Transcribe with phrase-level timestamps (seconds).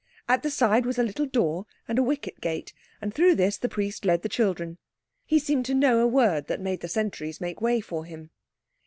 [0.27, 3.69] At the side was a little door and a wicket gate, and through this the
[3.69, 4.79] priest led the children.
[5.27, 8.31] He seemed to know a word that made the sentries make way for him.